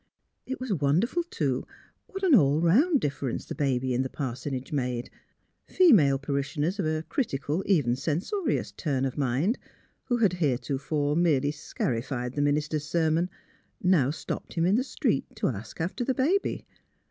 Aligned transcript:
It 0.47 0.59
was 0.59 0.73
wonderful, 0.73 1.21
too, 1.21 1.63
what 2.07 2.23
an 2.23 2.33
all 2.33 2.59
round 2.59 3.01
dif 3.01 3.19
ference 3.19 3.45
the 3.47 3.53
baby 3.53 3.93
in 3.93 4.01
the 4.01 4.09
parsonage 4.09 4.71
made. 4.71 5.11
Female 5.67 6.17
parishioners 6.17 6.79
of 6.79 6.87
a 6.87 7.03
critical, 7.03 7.61
even 7.67 7.95
censorious 7.95 8.71
turn 8.71 9.05
of 9.05 9.15
mind, 9.15 9.59
who 10.05 10.17
had 10.17 10.33
heretofore 10.33 11.15
merely 11.15 11.51
scarified 11.51 12.33
the 12.33 12.41
minister's 12.41 12.83
sermons, 12.85 13.29
now 13.79 14.09
stopped 14.09 14.53
him 14.53 14.65
in 14.65 14.73
the 14.73 14.83
street 14.83 15.35
to 15.35 15.45
ask 15.49 15.79
after 15.79 16.03
the 16.03 16.15
baby. 16.15 16.65